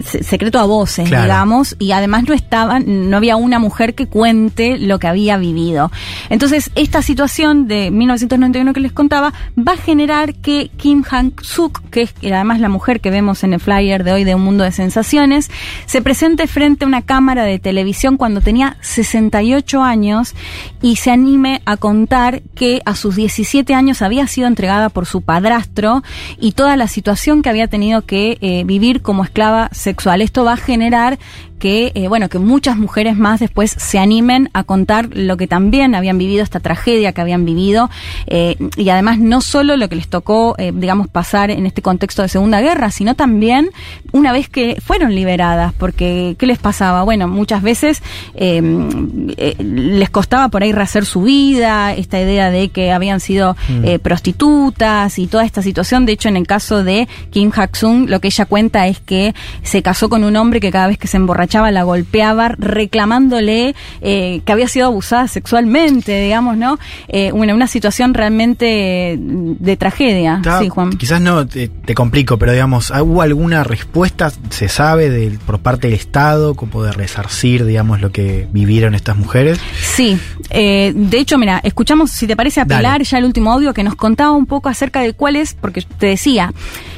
secreto 0.00 0.58
a 0.58 0.64
voces, 0.64 1.06
digamos, 1.06 1.76
y 1.78 1.92
además 1.92 2.24
no 2.26 2.34
estaba, 2.34 2.80
no 2.80 3.16
había 3.16 3.36
una 3.36 3.58
mujer 3.58 3.94
que 3.94 4.06
cuente 4.06 4.78
lo 4.78 4.98
que 4.98 5.06
había 5.06 5.36
vivido. 5.36 5.90
Entonces, 6.30 6.70
esta 6.74 7.02
situación 7.02 7.68
de 7.68 7.90
1991 7.90 8.72
que 8.72 8.80
les 8.80 8.92
contaba 8.92 9.34
va 9.56 9.72
a 9.72 9.76
generar 9.76 10.34
que 10.34 10.70
Kim 10.76 11.04
Han-suk, 11.08 11.82
que 11.90 12.02
es 12.02 12.14
además 12.22 12.60
la 12.60 12.68
mujer 12.68 13.00
que 13.00 13.10
vemos 13.10 13.44
en 13.44 13.52
el 13.52 13.60
flyer 13.60 14.02
de 14.04 14.12
hoy 14.12 14.24
de 14.24 14.34
Un 14.34 14.42
Mundo 14.42 14.64
de 14.64 14.72
Sensaciones, 14.72 15.50
se 15.86 16.00
presente 16.00 16.46
frente 16.46 16.84
a 16.84 16.88
una 16.88 17.02
cámara 17.02 17.44
de 17.44 17.58
televisión 17.58 18.16
cuando 18.16 18.40
tenía 18.40 18.76
68 18.80 19.82
años 19.82 20.34
y 20.80 20.96
se 20.96 21.10
anime 21.10 21.60
a 21.66 21.76
contar 21.76 22.42
que 22.54 22.80
a 22.86 22.94
sus 22.96 23.16
17 23.16 23.74
años 23.74 24.02
había 24.02 24.26
sido 24.26 24.46
entregada 24.46 24.88
por 24.88 25.06
su 25.06 25.20
padrastro 25.20 26.02
y 26.40 26.52
toda 26.52 26.76
la 26.76 26.88
situación 26.88 27.42
que 27.42 27.50
había 27.50 27.68
tenido 27.68 28.02
que 28.02 28.38
eh, 28.42 28.64
vivir 28.64 29.00
como 29.00 29.24
esclava 29.24 29.68
sexual. 29.72 30.20
Esto 30.20 30.44
va 30.44 30.54
a 30.54 30.56
generar 30.56 31.18
que, 31.62 31.92
eh, 31.94 32.08
bueno, 32.08 32.28
que 32.28 32.40
muchas 32.40 32.76
mujeres 32.76 33.16
más 33.16 33.38
después 33.38 33.70
se 33.70 34.00
animen 34.00 34.50
a 34.52 34.64
contar 34.64 35.10
lo 35.12 35.36
que 35.36 35.46
también 35.46 35.94
habían 35.94 36.18
vivido, 36.18 36.42
esta 36.42 36.58
tragedia 36.58 37.12
que 37.12 37.20
habían 37.20 37.44
vivido, 37.44 37.88
eh, 38.26 38.56
y 38.76 38.88
además 38.88 39.20
no 39.20 39.40
solo 39.40 39.76
lo 39.76 39.88
que 39.88 39.94
les 39.94 40.08
tocó, 40.08 40.56
eh, 40.58 40.72
digamos, 40.74 41.06
pasar 41.06 41.52
en 41.52 41.64
este 41.64 41.80
contexto 41.80 42.22
de 42.22 42.28
Segunda 42.28 42.60
Guerra, 42.60 42.90
sino 42.90 43.14
también 43.14 43.70
una 44.10 44.32
vez 44.32 44.48
que 44.48 44.82
fueron 44.84 45.14
liberadas, 45.14 45.72
porque 45.72 46.34
¿qué 46.36 46.46
les 46.46 46.58
pasaba? 46.58 47.04
Bueno, 47.04 47.28
muchas 47.28 47.62
veces 47.62 48.02
les 48.34 50.10
costaba 50.10 50.48
por 50.48 50.64
ahí 50.64 50.72
rehacer 50.72 51.04
su 51.04 51.22
vida, 51.22 51.94
esta 51.94 52.20
idea 52.20 52.50
de 52.50 52.70
que 52.70 52.90
habían 52.90 53.20
sido 53.20 53.56
mm. 53.68 54.00
prostitutas 54.02 55.16
y 55.20 55.28
toda 55.28 55.44
esta 55.44 55.62
situación. 55.62 56.06
De 56.06 56.12
hecho, 56.12 56.28
en 56.28 56.36
el 56.36 56.46
caso 56.48 56.82
de 56.82 57.06
Kim 57.30 57.52
Hak-sung, 57.52 58.08
lo 58.08 58.20
que 58.20 58.28
ella 58.28 58.46
cuenta 58.46 58.88
es 58.88 58.98
que 58.98 59.32
se 59.62 59.80
casó 59.82 60.08
con 60.08 60.24
un 60.24 60.34
hombre 60.34 60.58
que 60.58 60.72
cada 60.72 60.88
vez 60.88 60.98
que 60.98 61.06
se 61.06 61.18
emborrachaba 61.18 61.51
la 61.60 61.82
golpeaba, 61.82 62.54
reclamándole 62.58 63.74
eh, 64.00 64.40
que 64.44 64.52
había 64.52 64.68
sido 64.68 64.86
abusada 64.86 65.28
sexualmente, 65.28 66.20
digamos, 66.20 66.56
¿no? 66.56 66.78
Eh, 67.08 67.32
una, 67.32 67.54
una 67.54 67.66
situación 67.66 68.14
realmente 68.14 69.16
de 69.18 69.76
tragedia. 69.76 70.36
Está- 70.36 70.60
sí, 70.60 70.68
Juan. 70.68 70.90
Quizás 70.96 71.20
no 71.20 71.46
te, 71.46 71.68
te 71.68 71.94
complico, 71.94 72.38
pero 72.38 72.52
digamos, 72.52 72.90
¿hubo 72.90 73.22
alguna 73.22 73.64
respuesta, 73.64 74.32
se 74.50 74.68
sabe, 74.68 75.10
del- 75.10 75.38
por 75.38 75.58
parte 75.60 75.88
del 75.88 75.96
Estado, 75.96 76.54
como 76.54 76.82
de 76.82 76.92
resarcir, 76.92 77.64
digamos, 77.64 78.00
lo 78.00 78.10
que 78.12 78.46
vivieron 78.52 78.94
estas 78.94 79.16
mujeres? 79.16 79.58
Sí, 79.80 80.18
eh, 80.50 80.92
de 80.94 81.18
hecho, 81.18 81.38
mira, 81.38 81.60
escuchamos, 81.62 82.10
si 82.10 82.26
te 82.26 82.36
parece, 82.36 82.60
a 82.60 82.64
Dale. 82.64 82.80
Pilar 82.80 83.02
ya 83.02 83.18
el 83.18 83.24
último 83.24 83.52
audio 83.52 83.74
que 83.74 83.82
nos 83.82 83.94
contaba 83.96 84.32
un 84.32 84.46
poco 84.46 84.68
acerca 84.68 85.00
de 85.00 85.12
cuál 85.12 85.36
es, 85.36 85.54
porque 85.54 85.82
te 85.98 86.06
decía, 86.06 86.52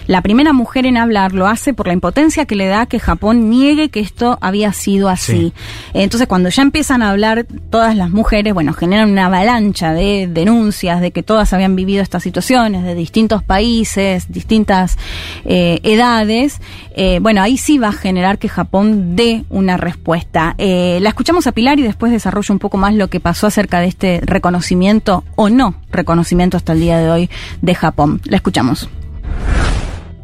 la 0.07 0.23
primera 0.23 0.53
mujer 0.53 0.87
en 0.87 0.97
hablar 0.97 1.33
lo 1.33 1.47
hace 1.47 1.73
por 1.75 1.87
la 1.87 1.93
impotencia 1.93 2.45
que 2.45 2.57
le 2.57 2.67
da 2.67 2.87
que 2.87 2.99
Japón 2.99 3.51
niegue 3.51 3.89
que 3.89 4.01
esto 4.01 4.39
había 4.41 4.73
sido 4.73 5.09
así. 5.09 5.33
Sí. 5.33 5.53
Entonces, 5.95 6.29
cuando 6.29 6.49
ya 6.49 6.63
empiezan 6.63 7.03
a 7.03 7.11
hablar 7.11 7.47
todas 7.71 7.97
las 7.97 8.11
mujeres, 8.11 8.55
bueno, 8.55 8.73
generan 8.73 9.11
una 9.11 9.27
avalancha 9.27 9.93
de 9.93 10.29
denuncias 10.31 11.01
de 11.01 11.11
que 11.11 11.23
todas 11.23 11.53
habían 11.53 11.77
vivido 11.77 12.03
estas 12.03 12.23
situaciones 12.23 12.85
de 12.85 12.95
distintos 12.95 13.43
países, 13.43 14.31
distintas 14.31 14.99
eh, 15.45 15.81
edades. 15.83 16.61
Eh, 16.97 17.19
bueno, 17.21 17.43
ahí 17.43 17.57
sí 17.57 17.79
va 17.79 17.89
a 17.89 17.93
generar 17.93 18.39
que 18.39 18.49
Japón 18.49 19.17
dé 19.17 19.45
una 19.51 19.77
respuesta. 19.77 20.55
Eh, 20.59 20.99
la 21.01 21.09
escuchamos 21.09 21.47
a 21.47 21.53
Pilar 21.53 21.79
y 21.79 21.83
después 21.83 22.13
desarrollo 22.13 22.53
un 22.53 22.59
poco 22.59 22.77
más 22.77 22.95
lo 22.95 23.09
que 23.09 23.21
pasó 23.21 23.47
acerca 23.47 23.81
de 23.81 23.87
este 23.87 24.21
reconocimiento 24.25 25.25
o 25.37 25.49
no 25.49 25.75
reconocimiento 25.91 26.57
hasta 26.57 26.73
el 26.73 26.81
día 26.81 26.99
de 26.99 27.11
hoy 27.11 27.31
de 27.63 27.75
Japón. 27.75 28.21
La 28.25 28.37
escuchamos. 28.37 28.89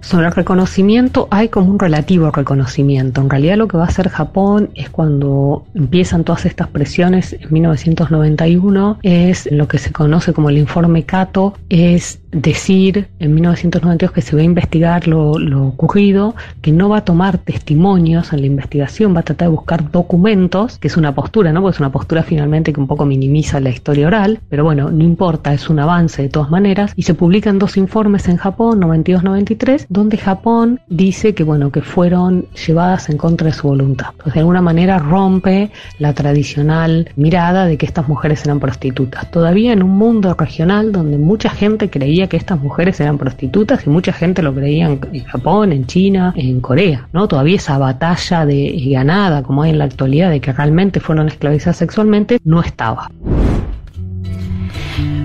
Sobre 0.00 0.26
el 0.26 0.32
reconocimiento, 0.32 1.28
hay 1.30 1.48
como 1.48 1.70
un 1.70 1.78
relativo 1.78 2.30
reconocimiento. 2.30 3.20
En 3.20 3.30
realidad 3.30 3.56
lo 3.56 3.68
que 3.68 3.76
va 3.76 3.84
a 3.84 3.88
hacer 3.88 4.08
Japón 4.08 4.70
es 4.74 4.90
cuando 4.90 5.64
empiezan 5.74 6.24
todas 6.24 6.46
estas 6.46 6.68
presiones 6.68 7.34
en 7.34 7.52
1991, 7.52 8.98
es 9.02 9.48
lo 9.52 9.68
que 9.68 9.78
se 9.78 9.92
conoce 9.92 10.32
como 10.32 10.50
el 10.50 10.58
informe 10.58 11.04
Cato, 11.04 11.54
es 11.68 12.20
decir 12.32 13.08
en 13.18 13.34
1992 13.34 14.12
que 14.12 14.22
se 14.22 14.36
va 14.36 14.42
a 14.42 14.44
investigar 14.44 15.08
lo, 15.08 15.38
lo 15.38 15.66
ocurrido, 15.66 16.34
que 16.62 16.72
no 16.72 16.88
va 16.88 16.98
a 16.98 17.04
tomar 17.04 17.38
testimonios 17.38 18.32
en 18.32 18.40
la 18.40 18.46
investigación, 18.46 19.14
va 19.14 19.20
a 19.20 19.24
tratar 19.24 19.48
de 19.48 19.54
buscar 19.54 19.90
documentos, 19.90 20.78
que 20.78 20.88
es 20.88 20.96
una 20.96 21.14
postura, 21.14 21.52
¿no? 21.52 21.60
Porque 21.60 21.76
es 21.76 21.80
una 21.80 21.92
postura 21.92 22.22
finalmente 22.22 22.72
que 22.72 22.80
un 22.80 22.86
poco 22.86 23.04
minimiza 23.04 23.60
la 23.60 23.70
historia 23.70 24.06
oral, 24.06 24.40
pero 24.48 24.64
bueno, 24.64 24.90
no 24.90 25.04
importa, 25.04 25.52
es 25.52 25.68
un 25.68 25.80
avance 25.80 26.22
de 26.22 26.28
todas 26.28 26.50
maneras, 26.50 26.92
y 26.96 27.02
se 27.02 27.14
publican 27.14 27.58
dos 27.58 27.76
informes 27.76 28.28
en 28.28 28.36
Japón, 28.36 28.80
92-93, 28.80 29.86
donde 29.90 30.16
Japón 30.16 30.80
dice 30.88 31.34
que 31.34 31.42
bueno, 31.42 31.70
que 31.70 31.82
fueron 31.82 32.46
llevadas 32.66 33.10
en 33.10 33.18
contra 33.18 33.48
de 33.48 33.52
su 33.52 33.66
voluntad. 33.66 34.06
Entonces 34.12 34.34
de 34.34 34.40
alguna 34.40 34.62
manera 34.62 34.98
rompe 34.98 35.70
la 35.98 36.14
tradicional 36.14 37.10
mirada 37.16 37.66
de 37.66 37.76
que 37.76 37.86
estas 37.86 38.08
mujeres 38.08 38.44
eran 38.44 38.60
prostitutas. 38.60 39.30
Todavía 39.32 39.72
en 39.72 39.82
un 39.82 39.90
mundo 39.90 40.32
regional 40.34 40.92
donde 40.92 41.18
mucha 41.18 41.50
gente 41.50 41.90
creía 41.90 42.28
que 42.28 42.36
estas 42.36 42.60
mujeres 42.60 43.00
eran 43.00 43.18
prostitutas 43.18 43.84
y 43.84 43.90
mucha 43.90 44.12
gente 44.12 44.42
lo 44.42 44.54
creía 44.54 44.86
en, 44.86 45.24
Japón, 45.24 45.72
en 45.72 45.86
China, 45.86 46.32
en 46.36 46.60
Corea, 46.60 47.08
¿no? 47.12 47.26
Todavía 47.26 47.56
esa 47.56 47.76
batalla 47.76 48.46
de 48.46 48.68
eh, 48.68 48.90
ganada 48.92 49.42
como 49.42 49.64
hay 49.64 49.70
en 49.70 49.78
la 49.78 49.84
actualidad 49.84 50.30
de 50.30 50.40
que 50.40 50.52
realmente 50.52 51.00
fueron 51.00 51.26
esclavizadas 51.26 51.78
sexualmente 51.78 52.38
no 52.44 52.60
estaba. 52.60 53.10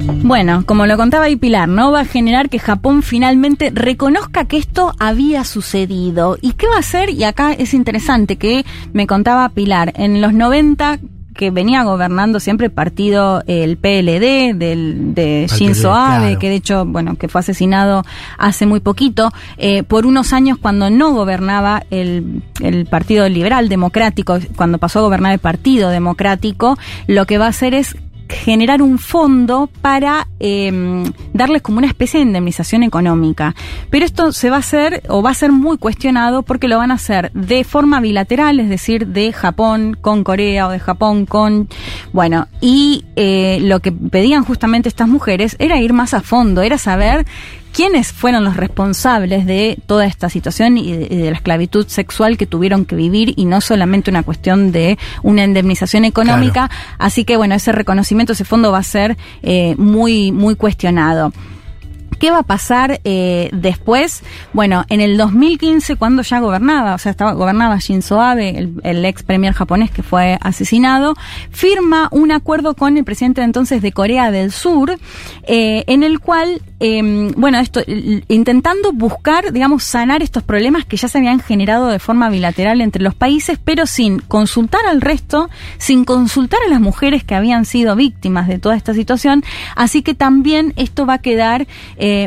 Bueno, 0.08 0.64
como 0.66 0.86
lo 0.86 0.98
contaba 0.98 1.26
ahí 1.26 1.36
Pilar, 1.36 1.68
¿no? 1.68 1.92
Va 1.92 2.02
a 2.02 2.06
generar 2.06 2.50
que 2.50 2.60
Japón 2.60 3.02
finalmente 3.02 3.72
reconozca 3.74 4.46
que 4.46 4.58
esto 4.58 4.94
había 5.00 5.44
sucedido. 5.44 6.38
¿Y 6.42 6.54
qué 6.54 6.68
va 6.68 6.76
a 6.76 6.80
hacer? 6.80 7.10
Y 7.10 7.24
acá 7.24 7.54
es 7.54 7.74
interesante 7.74 8.38
que 8.38 8.66
me 8.94 9.08
contaba 9.08 9.50
Pilar, 9.50 9.94
en 9.96 10.22
los 10.22 10.34
90 10.34 11.00
que 11.36 11.52
venía 11.52 11.84
gobernando 11.84 12.40
siempre 12.40 12.68
el 12.68 12.72
partido, 12.72 13.44
el 13.46 13.78
PLD, 13.78 14.56
del, 14.56 15.14
de 15.14 15.48
Shinzo 15.50 15.94
Abe, 15.94 16.28
claro. 16.28 16.40
que 16.40 16.50
de 16.50 16.56
hecho, 16.56 16.86
bueno, 16.86 17.16
que 17.18 17.28
fue 17.28 17.40
asesinado 17.40 18.04
hace 18.38 18.66
muy 18.66 18.80
poquito, 18.80 19.32
eh, 19.58 19.84
por 19.84 20.06
unos 20.06 20.34
años 20.34 20.58
cuando 20.58 20.90
no 20.90 21.12
gobernaba 21.12 21.84
el, 21.92 22.42
el 22.62 22.86
Partido 22.86 23.28
Liberal 23.28 23.70
Democrático, 23.70 24.40
cuando 24.56 24.78
pasó 24.78 25.00
a 25.00 25.02
gobernar 25.04 25.34
el 25.34 25.40
Partido 25.40 25.90
Democrático, 25.90 26.78
lo 27.08 27.26
que 27.26 27.38
va 27.38 27.48
a 27.48 27.50
hacer 27.50 27.74
es 27.74 27.98
generar 28.30 28.82
un 28.82 28.98
fondo 28.98 29.70
para 29.82 30.28
eh, 30.40 30.72
darles 31.34 31.62
como 31.62 31.78
una 31.78 31.88
especie 31.88 32.20
de 32.20 32.26
indemnización 32.26 32.84
económica. 32.84 33.56
Pero 33.90 34.06
esto 34.06 34.32
se 34.32 34.50
va 34.50 34.58
a 34.58 34.60
hacer 34.60 35.04
o 35.10 35.22
va 35.22 35.32
a 35.32 35.36
ser 35.36 35.52
muy 35.52 35.78
cuestionado 35.78 36.44
porque 36.44 36.68
lo 36.68 36.78
van 36.78 36.92
a 36.92 36.96
hacer 36.96 37.32
de 37.34 37.64
forma 37.64 38.00
bilateral, 38.00 38.60
es 38.60 38.70
decir, 38.70 39.08
de 39.08 39.32
Japón 39.34 39.98
con 40.00 40.24
Corea 40.24 40.68
o 40.68 40.72
de 40.72 40.80
Japón 40.80 41.26
con... 41.26 41.70
Bueno, 42.14 42.48
y 42.62 43.06
eh, 43.16 43.60
lo 43.62 43.80
que 43.80 43.92
pedían 43.92 44.44
justamente 44.44 44.90
estas 44.90 45.08
mujeres 45.08 45.56
era 45.60 45.80
ir 45.80 45.94
más 45.94 46.14
a 46.14 46.22
fondo, 46.22 46.62
era 46.62 46.78
saber 46.78 47.26
quiénes 47.76 48.14
fueron 48.14 48.46
los 48.46 48.56
responsables 48.56 49.46
de 49.46 49.78
toda 49.86 50.06
esta 50.06 50.30
situación 50.30 50.78
y 50.78 50.94
de, 50.94 51.08
y 51.12 51.18
de 51.18 51.30
la 51.30 51.36
esclavitud 51.36 51.86
sexual 51.88 52.38
que 52.38 52.46
tuvieron 52.46 52.86
que 52.86 52.96
vivir 52.96 53.34
y 53.36 53.44
no 53.44 53.60
solamente 53.60 54.10
una 54.10 54.24
cuestión 54.24 54.72
de 54.72 54.98
una 55.24 55.44
indemnización 55.44 56.06
económica. 56.06 56.70
Así 56.98 57.26
que 57.26 57.36
bueno, 57.36 57.54
ese 57.54 57.74
reconocimiento, 57.74 58.32
ese 58.32 58.46
fondo 58.46 58.72
va 58.72 58.78
a 58.78 58.84
ser 58.84 59.18
eh, 59.44 59.76
muy, 59.78 60.32
muy 60.32 60.56
cuestionado. 60.56 61.34
¿Qué 62.20 62.32
va 62.32 62.40
a 62.40 62.44
pasar 62.44 63.02
eh, 63.04 63.50
después? 63.54 64.24
Bueno, 64.54 64.86
en 64.90 65.02
el 65.02 65.18
2015, 65.18 65.96
cuando 65.96 66.22
ya 66.22 66.40
gobernaba, 66.40 66.96
o 66.96 66.98
sea, 66.98 67.12
estaba, 67.12 67.34
gobernaba 67.34 67.78
Shinzo 67.78 68.22
Abe, 68.22 68.70
el, 68.84 69.06
ex 69.06 69.24
premier 69.24 69.54
japonés 69.54 69.92
que 69.92 70.04
fue 70.04 70.38
asesinado, 70.42 71.16
firma 71.52 72.08
un 72.12 72.32
acuerdo 72.32 72.76
con 72.76 72.98
el 72.98 73.04
presidente 73.04 73.42
de 73.42 73.46
entonces 73.46 73.82
de 73.82 73.92
Corea 73.92 74.32
del 74.32 74.52
Sur, 74.52 74.98
eh, 75.44 75.84
en 75.88 76.04
el 76.04 76.20
cual, 76.20 76.62
eh, 76.80 77.32
bueno, 77.36 77.60
esto, 77.60 77.82
intentando 78.28 78.92
buscar, 78.94 79.52
digamos, 79.52 79.84
sanar 79.84 80.24
estos 80.24 80.44
problemas 80.44 80.86
que 80.86 80.98
ya 80.98 81.08
se 81.08 81.18
habían 81.18 81.40
generado 81.40 81.88
de 81.88 82.00
forma 82.00 82.30
bilateral 82.30 82.82
entre 82.82 83.02
los 83.02 83.16
países, 83.16 83.60
pero 83.64 83.86
sin 83.86 84.20
consultar 84.20 84.86
al 84.86 85.02
resto, 85.02 85.50
sin 85.78 86.06
consultar 86.06 86.60
a 86.66 86.70
las 86.70 86.80
mujeres 86.80 87.24
que 87.24 87.36
habían 87.36 87.66
sido 87.66 87.96
víctimas 87.96 88.48
de 88.48 88.60
toda 88.60 88.76
esta 88.76 88.94
situación. 88.94 89.44
Así 89.76 90.02
que 90.02 90.14
también 90.14 90.74
esto 90.76 91.06
va 91.06 91.16
a 91.16 91.20
quedar 91.20 91.68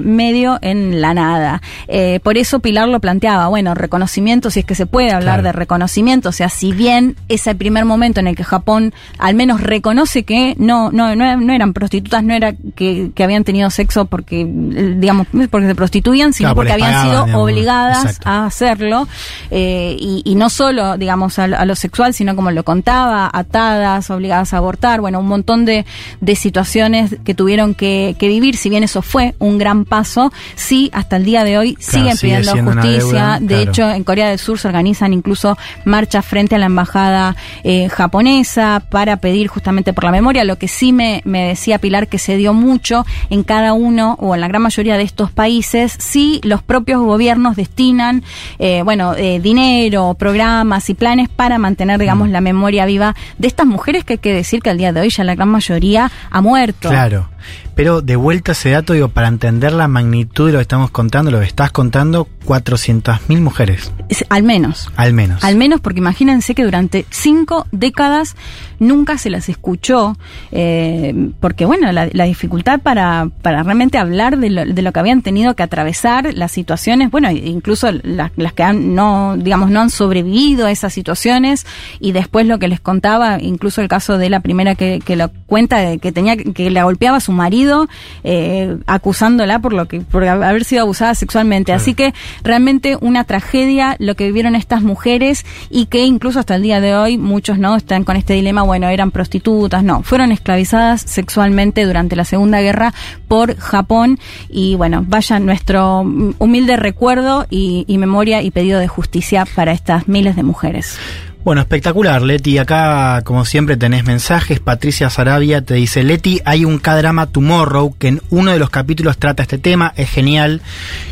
medio 0.05 0.59
en 0.63 1.01
la 1.01 1.15
nada. 1.15 1.61
Eh, 1.89 2.21
por 2.23 2.37
eso 2.39 2.61
Pilar 2.61 2.89
lo 2.89 3.01
planteaba, 3.01 3.49
bueno, 3.49 3.75
reconocimiento, 3.75 4.51
si 4.51 4.61
es 4.61 4.67
que 4.67 4.75
se 4.75 4.87
puede 4.87 5.11
hablar 5.13 5.37
Claro. 5.41 5.43
de 5.43 5.53
reconocimiento, 5.53 6.29
o 6.31 6.33
sea, 6.33 6.49
si 6.49 6.73
bien 6.73 7.17
es 7.29 7.47
el 7.47 7.57
primer 7.57 7.85
momento 7.85 8.21
en 8.21 8.27
el 8.29 8.35
que 8.37 8.45
Japón 8.45 8.93
al 9.19 9.35
menos 9.35 9.61
reconoce 9.61 10.23
que 10.25 10.55
no, 10.59 10.91
no, 10.91 11.15
no, 11.15 11.37
no 11.37 11.53
eran 11.53 11.73
prostitutas, 11.75 12.23
no 12.25 12.33
era 12.35 12.55
que, 12.75 13.11
que 13.15 13.25
habían 13.25 13.45
tenido 13.45 13.69
sexo 13.71 14.07
porque, 14.07 14.41
eh, 14.43 14.95
digamos, 14.97 15.27
porque 15.51 15.67
se 15.67 15.75
prostituían, 15.75 16.33
sino 16.33 16.49
Claro, 16.49 16.57
porque 16.57 16.73
habían 16.73 16.93
pagaban, 16.93 17.11
sido 17.11 17.25
digamos. 17.27 17.43
obligadas 17.45 18.05
Exacto. 18.05 18.29
a 18.31 18.47
hacerlo, 18.47 19.09
eh, 19.51 19.97
y, 19.99 20.23
y 20.25 20.35
no 20.35 20.49
solo, 20.49 20.97
digamos, 20.97 21.39
a, 21.39 21.47
lo- 21.47 21.59
a 21.59 21.65
lo 21.67 21.75
sexual, 21.75 22.15
sino 22.15 22.35
como 22.35 22.51
lo 22.51 22.65
contaba, 22.65 23.29
atadas, 23.33 24.09
obligadas 24.11 24.55
a 24.55 24.57
abortar, 24.57 25.01
bueno, 25.03 25.21
un 25.21 25.27
montón 25.29 25.65
de, 25.67 25.85
de 26.23 26.37
situaciones 26.37 27.17
que 27.25 27.35
tuvieron 27.35 27.75
que, 27.75 28.17
que 28.19 28.29
vivir, 28.29 28.57
si 28.57 28.71
bien 28.71 28.83
eso 28.83 29.03
fue 29.03 29.35
un 29.39 29.59
gran 29.59 29.68
paso, 29.85 30.33
sí, 30.55 30.91
hasta 30.93 31.17
el 31.17 31.25
día 31.25 31.45
de 31.45 31.59
hoy 31.59 31.77
siguen 31.79 32.17
sigue 32.17 32.41
pidiendo 32.41 32.73
justicia, 32.73 32.99
deuda, 32.99 33.39
de 33.41 33.47
claro. 33.47 33.71
hecho, 33.71 33.91
en 33.91 34.05
Corea 34.05 34.29
del 34.31 34.39
Sur 34.39 34.59
se 34.59 34.69
organizan 34.69 35.13
incluso 35.13 35.57
marchas 35.85 36.25
frente 36.25 36.55
a 36.55 36.59
la 36.59 36.67
embajada 36.67 37.37
eh, 37.65 37.89
japonesa 37.89 38.83
para 38.89 39.19
pedir 39.19 39.49
justamente 39.49 39.93
por 39.93 40.05
la 40.05 40.11
memoria. 40.11 40.45
Lo 40.45 40.57
que 40.57 40.69
sí 40.69 40.93
me, 40.93 41.23
me 41.25 41.49
decía 41.49 41.79
Pilar 41.79 42.09
que 42.09 42.19
se 42.19 42.37
dio 42.37 42.55
mucho 42.55 43.05
en 43.31 43.43
cada 43.43 43.73
uno 43.73 44.17
o 44.21 44.35
en 44.35 44.41
la 44.41 44.49
gran 44.49 44.63
mayoría 44.63 44.97
de 44.97 45.03
estos 45.03 45.31
países, 45.31 45.97
sí 45.99 46.41
los 46.43 46.63
propios 46.63 47.01
gobiernos 47.01 47.57
destinan, 47.57 48.23
eh, 48.59 48.83
bueno, 48.85 49.15
eh, 49.17 49.41
dinero, 49.41 50.15
programas 50.19 50.89
y 50.91 50.95
planes 50.95 51.29
para 51.29 51.59
mantener, 51.59 51.99
digamos, 51.99 52.29
la 52.31 52.41
memoria 52.41 52.87
viva 52.87 53.15
de 53.39 53.49
estas 53.49 53.67
mujeres 53.67 54.05
que 54.05 54.15
hay 54.15 54.19
que 54.19 54.35
decir 54.35 54.61
que 54.61 54.71
al 54.71 54.79
día 54.79 54.93
de 54.93 55.01
hoy 55.01 55.11
ya 55.11 55.25
la 55.25 55.35
gran 55.35 55.49
mayoría 55.49 56.11
ha 56.31 56.41
muerto. 56.41 56.89
Claro. 56.89 57.29
Pero 57.75 58.01
de 58.03 58.17
vuelta 58.17 58.51
a 58.51 58.55
ese 58.55 58.71
dato, 58.71 58.93
digo, 58.93 59.09
para 59.09 59.29
entender 59.29 59.73
la 59.73 59.87
magnitud 59.89 60.47
de 60.47 60.53
lo 60.53 60.59
que 60.59 60.63
estamos 60.63 60.91
contando, 60.91 61.31
lo 61.31 61.39
que 61.41 61.47
estás 61.47 61.71
contando, 61.71 62.27
400.000 62.45 63.41
mujeres, 63.41 63.93
Es- 64.09 64.25
Al 64.31 64.43
menos. 64.43 64.89
al 64.97 65.13
menos. 65.13 65.45
Al 65.45 65.57
menos 65.57 65.81
porque 65.81 66.01
imagínense 66.01 66.55
que 66.55 66.65
durante 66.65 67.05
cinco 67.11 67.67
décadas 67.73 68.37
nunca 68.81 69.19
se 69.19 69.31
las 69.31 69.49
escuchó, 69.49 70.17
eh, 70.53 71.31
porque 71.41 71.65
bueno, 71.67 71.91
la, 71.93 72.09
la 72.13 72.25
dificultad 72.25 72.81
para, 72.81 73.29
para 73.43 73.63
realmente 73.63 73.99
hablar 73.99 74.39
de 74.39 74.51
lo, 74.51 74.65
de 74.65 74.83
lo 74.83 74.93
que 74.93 75.01
habían 75.01 75.23
tenido 75.23 75.55
que 75.55 75.63
atravesar, 75.63 76.33
las 76.35 76.53
situaciones, 76.53 77.11
bueno, 77.11 77.31
incluso 77.31 77.91
la- 78.03 78.33
las 78.37 78.53
que 78.53 78.63
han, 78.63 78.95
no, 78.95 79.37
digamos, 79.37 79.71
no 79.71 79.81
han 79.81 79.91
sobrevivido 79.91 80.67
a 80.67 80.71
esas 80.71 80.93
situaciones, 80.93 81.67
y 82.01 82.13
después 82.13 82.47
lo 82.47 82.59
que 82.59 82.69
les 82.69 82.81
contaba, 82.81 83.39
incluso 83.41 83.81
el 83.83 83.89
caso 83.89 84.19
de 84.19 84.31
la 84.31 84.41
primera 84.41 84.75
que, 84.75 85.01
que 85.05 85.17
lo 85.17 85.31
cuenta, 85.47 85.97
que 85.99 86.13
tenía, 86.13 86.37
que 86.37 86.71
la 86.71 86.85
golpeaba 86.85 87.21
su 87.21 87.33
marido, 87.39 87.89
eh, 88.25 88.77
acusándola 88.87 89.61
por 89.61 89.73
lo 89.73 89.89
que 89.89 90.01
por 90.01 90.25
haber 90.25 90.65
sido 90.65 90.83
abusada 90.83 91.15
sexualmente. 91.15 91.73
Así 91.73 91.95
que 91.95 92.13
realmente 92.45 92.99
una 93.01 93.25
tragedia 93.25 93.97
lo 93.99 94.15
que 94.15 94.27
vivieron 94.27 94.55
estas 94.55 94.83
mujeres 94.83 95.47
y 95.71 95.87
que 95.87 96.05
incluso 96.05 96.41
hasta 96.41 96.57
el 96.57 96.63
día 96.63 96.81
de 96.81 96.95
hoy 96.95 97.17
muchos 97.17 97.59
no 97.59 97.77
están 97.77 98.05
con 98.05 98.17
este 98.17 98.35
dilema, 98.35 98.63
bueno, 98.63 98.89
eran 98.89 99.11
prostitutas, 99.11 99.83
no, 99.83 100.03
fueron 100.03 100.33
esclavizadas 100.33 101.01
sexualmente 101.03 101.85
durante 101.85 102.17
la 102.17 102.25
Segunda 102.25 102.61
Guerra 102.61 102.93
por 103.29 103.57
Japón 103.57 104.19
y 104.49 104.75
bueno, 104.75 105.05
vaya 105.07 105.39
nuestro 105.39 106.01
humilde 106.01 106.77
recuerdo 106.77 107.47
y, 107.49 107.85
y 107.87 107.99
memoria 107.99 108.43
y 108.43 108.51
pedido 108.51 108.81
de 108.81 108.89
justicia 108.89 109.47
para 109.55 109.73
estas 109.73 110.09
miles 110.09 110.37
de 110.37 110.43
mujeres. 110.43 110.99
Bueno, 111.45 111.63
espectacular, 111.63 112.21
Leti. 112.21 112.59
Acá, 112.59 113.23
como 113.25 113.45
siempre, 113.45 113.77
tenés 113.77 114.05
mensajes. 114.05 114.61
Patricia 114.61 115.09
Sarabia 115.09 115.63
te 115.63 115.75
dice, 115.75 116.03
Leti, 116.03 116.41
hay 116.45 116.65
un 116.65 116.79
K-drama 116.79 117.27
Tomorrow 117.27 117.95
que 117.99 118.09
en 118.09 118.23
uno 118.31 118.51
de 118.51 118.59
los 118.59 118.71
capítulos 118.71 119.19
trata 119.19 119.43
este 119.45 119.57
tema. 119.57 119.93
Es 119.97 120.11
genial, 120.11 120.61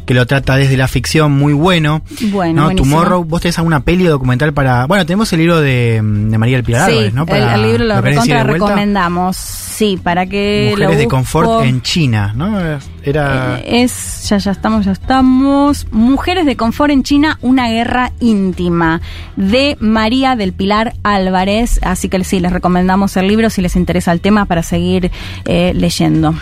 que 0.05 0.15
lo 0.15 0.27
trata 0.27 0.57
desde 0.57 0.77
la 0.77 0.89
ficción, 0.89 1.33
muy 1.33 1.53
bueno. 1.53 2.03
Bueno, 2.33 2.69
¿no? 2.69 2.75
Tomorrow, 2.75 3.25
vos 3.25 3.41
tenés 3.41 3.59
alguna 3.59 3.81
peli 3.81 4.07
o 4.09 4.11
documental 4.11 4.53
para... 4.53 4.87
Bueno, 4.87 5.07
tenemos 5.07 5.33
el 5.33 5.39
libro 5.39 5.61
de, 5.61 6.03
de 6.03 6.39
María 6.39 6.57
del 6.57 6.65
Pilar 6.65 6.87
sí, 6.91 6.93
Álvarez, 6.93 7.15
¿no? 7.15 7.25
Para, 7.25 7.55
el, 7.55 7.61
el, 7.61 7.71
libro 7.71 7.85
lo, 7.85 8.01
recontra 8.01 8.43
recomendamos. 8.43 9.37
Sí, 9.37 9.99
para 10.03 10.27
que 10.27 10.69
Mujeres 10.71 10.99
de 10.99 11.07
confort 11.07 11.65
en 11.65 11.83
China, 11.83 12.33
¿no? 12.35 12.59
Era... 13.03 13.61
Eh, 13.61 13.83
es, 13.83 14.27
ya, 14.29 14.39
ya 14.39 14.51
estamos, 14.51 14.85
ya 14.85 14.93
estamos. 14.93 15.87
Mujeres 15.93 16.47
de 16.47 16.57
confort 16.57 16.91
en 16.91 17.03
China, 17.03 17.39
una 17.43 17.69
guerra 17.69 18.13
íntima. 18.21 19.01
De 19.37 19.77
María 19.79 20.26
del 20.35 20.53
Pilar 20.53 20.95
Álvarez. 21.05 21.79
Así 21.83 22.09
que 22.09 22.25
sí, 22.25 22.41
les 22.41 22.53
recomendamos 22.53 23.17
el 23.17 23.29
libro 23.29 23.51
si 23.51 23.63
les 23.63 23.77
interesa 23.77 24.11
el 24.11 24.21
tema 24.21 24.47
para 24.47 24.63
seguir 24.63 25.13
eh, 25.45 25.73
leyendo. 25.75 26.35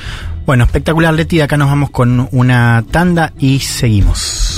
Bueno, 0.47 0.65
espectacular, 0.65 1.13
Leti. 1.13 1.41
Acá 1.41 1.57
nos 1.57 1.69
vamos 1.69 1.91
con 1.91 2.29
una 2.33 2.85
tanda 2.91 3.33
y 3.39 3.59
seguimos. 3.61 4.54